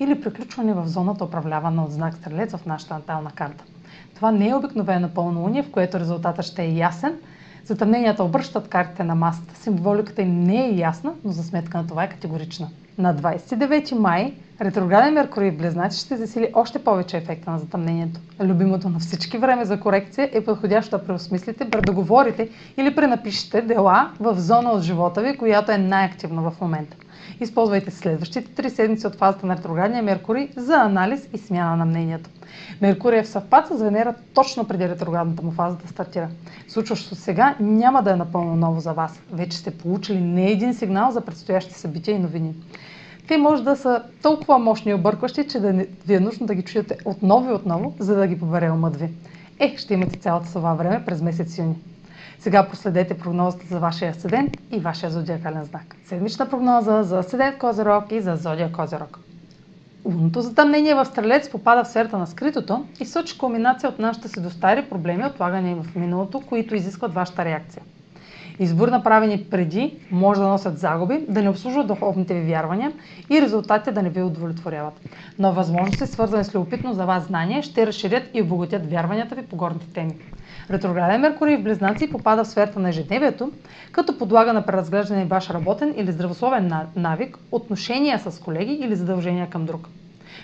[0.00, 3.64] или приключване в зоната управлявана от знак Стрелец в нашата натална карта.
[4.14, 7.16] Това не е обикновено пълнолуние, в което резултатът ще е ясен.
[7.64, 9.56] Затъмненията обръщат картите на масата.
[9.60, 12.68] Символиката им не е ясна, но за сметка на това е категорична.
[12.98, 18.20] На 29 май ретрограден Меркурий в Близнаци ще засили още повече ефекта на затъмнението.
[18.40, 24.40] Любимото на всички време за корекция е подходящо да преосмислите, предоговорите или пренапишете дела в
[24.40, 26.96] зона от живота ви, която е най-активна в момента.
[27.40, 32.30] Използвайте следващите три седмици от фазата на ретроградния Меркурий за анализ и смяна на мнението.
[32.80, 36.28] Меркурий е в съвпад с Венера точно преди ретроградната му фаза да стартира.
[36.68, 39.20] Случващото сега няма да е напълно ново за вас.
[39.32, 42.54] Вече сте получили не един сигнал за предстоящи събития и новини.
[43.28, 45.72] Те може да са толкова мощни и объркващи, че да
[46.06, 49.08] ви е нужно да ги чуете отново и отново, за да ги побере умът ви.
[49.58, 51.74] Е, ще имате цялото това време през месец юни.
[52.38, 55.96] Сега проследете прогнозата за вашия асцендент и вашия зодиакален знак.
[56.04, 59.18] Седмична прогноза за асцендент Козерог и за зодия Козерог.
[60.04, 64.42] Лунното затъмнение в Стрелец попада в сферата на скритото и сочи кулминация от нашите си
[64.42, 67.82] достари проблеми, отлагани в миналото, които изискват вашата реакция.
[68.58, 72.92] Избор направени преди може да носят загуби, да не обслужват духовните ви вярвания
[73.30, 75.00] и резултатите да не ви удовлетворяват.
[75.38, 79.56] Но възможности, свързани с любопитно за вас знание, ще разширят и обогатят вярванията ви по
[79.56, 80.14] горните теми.
[80.70, 83.52] Ретрограден Меркурий в Близнаци попада в сферата на ежедневието,
[83.92, 89.66] като подлага на преразглеждане ваш работен или здравословен навик, отношения с колеги или задължения към
[89.66, 89.88] друг.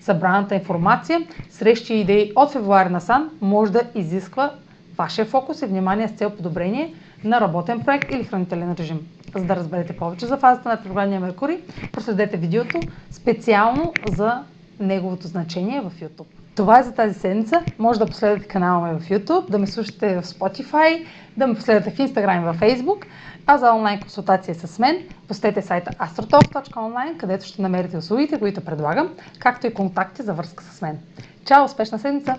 [0.00, 4.50] Събраната информация, срещи и идеи от февруари насам може да изисква
[4.98, 9.00] вашия фокус и внимание с цел подобрение на работен проект или хранителен режим.
[9.36, 11.58] За да разберете повече за фазата на ретроградния Меркурий,
[11.92, 12.80] проследете видеото
[13.10, 14.42] специално за
[14.80, 16.26] неговото значение в YouTube.
[16.56, 17.62] Това е за тази седмица.
[17.78, 21.90] Може да последвате канала ми в YouTube, да ме слушате в Spotify, да ме последвате
[21.90, 23.04] в Instagram и в Facebook.
[23.46, 24.98] А за онлайн консултация с мен,
[25.28, 29.08] посетете сайта astrotalk.online, където ще намерите услугите, които предлагам,
[29.38, 30.98] както и контакти за връзка с мен.
[31.44, 31.64] Чао!
[31.64, 32.36] Успешна седмица!